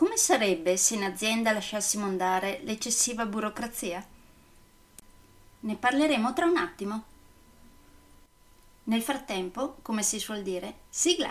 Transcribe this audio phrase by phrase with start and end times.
[0.00, 4.02] Come sarebbe se in azienda lasciassimo andare l'eccessiva burocrazia?
[5.60, 7.04] Ne parleremo tra un attimo.
[8.84, 11.30] Nel frattempo, come si suol dire, sigla!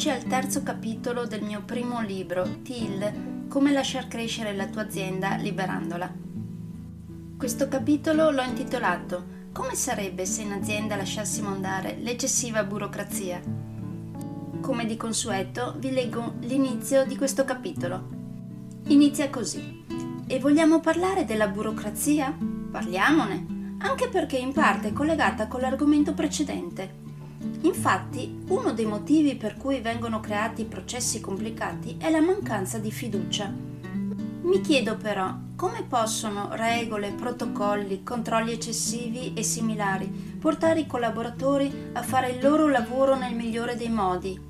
[0.00, 5.36] Eccoci al terzo capitolo del mio primo libro, TIL, Come lasciar crescere la tua azienda
[5.36, 6.10] liberandola.
[7.36, 13.42] Questo capitolo l'ho intitolato Come sarebbe se in azienda lasciassimo andare l'eccessiva burocrazia?
[14.62, 18.08] Come di consueto vi leggo l'inizio di questo capitolo.
[18.86, 19.84] Inizia così.
[20.26, 22.34] E vogliamo parlare della burocrazia?
[22.70, 26.99] Parliamone, anche perché in parte è collegata con l'argomento precedente
[27.62, 33.52] Infatti, uno dei motivi per cui vengono creati processi complicati è la mancanza di fiducia.
[34.42, 42.02] Mi chiedo però come possono regole, protocolli, controlli eccessivi e similari portare i collaboratori a
[42.02, 44.40] fare il loro lavoro nel migliore dei modi.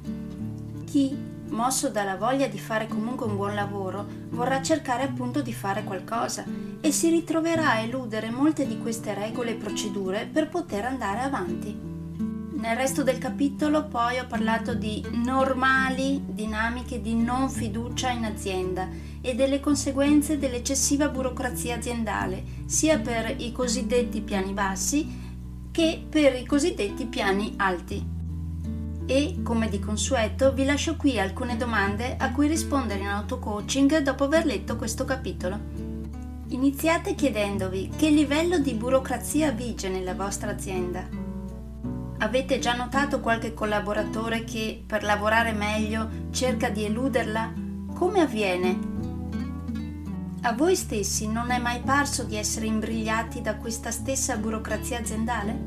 [0.84, 1.16] Chi,
[1.48, 6.44] mosso dalla voglia di fare comunque un buon lavoro, vorrà cercare appunto di fare qualcosa
[6.80, 11.89] e si ritroverà a eludere molte di queste regole e procedure per poter andare avanti.
[12.60, 18.87] Nel resto del capitolo poi ho parlato di normali dinamiche di non fiducia in azienda
[19.22, 25.09] e delle conseguenze dell'eccessiva burocrazia aziendale, sia per i cosiddetti piani bassi
[25.70, 28.06] che per i cosiddetti piani alti.
[29.06, 34.25] E, come di consueto, vi lascio qui alcune domande a cui rispondere in auto-coaching dopo
[34.25, 35.59] aver letto questo capitolo.
[36.49, 41.19] Iniziate chiedendovi che livello di burocrazia vige nella vostra azienda
[42.22, 47.50] Avete già notato qualche collaboratore che per lavorare meglio cerca di eluderla?
[47.94, 48.78] Come avviene?
[50.42, 55.58] A voi stessi non è mai parso di essere imbrigliati da questa stessa burocrazia aziendale?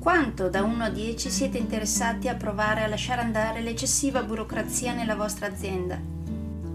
[0.00, 5.14] Quanto da 1 a 10 siete interessati a provare a lasciare andare l'eccessiva burocrazia nella
[5.14, 5.96] vostra azienda?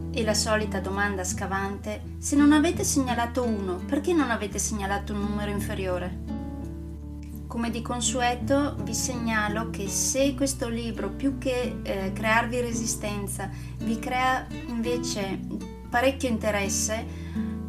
[0.10, 5.20] E la solita domanda scavante, se non avete segnalato 1, perché non avete segnalato un
[5.20, 6.39] numero inferiore?
[7.50, 13.50] Come di consueto vi segnalo che se questo libro più che eh, crearvi resistenza
[13.80, 15.40] vi crea invece
[15.90, 17.04] parecchio interesse,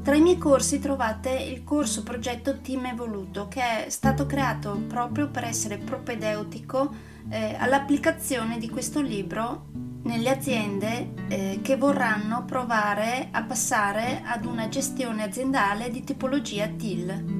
[0.03, 5.31] tra i miei corsi trovate il corso progetto Team Evoluto che è stato creato proprio
[5.31, 6.95] per essere propedeutico
[7.31, 9.69] eh, all'applicazione di questo libro
[10.03, 17.40] nelle aziende eh, che vorranno provare a passare ad una gestione aziendale di tipologia TIL.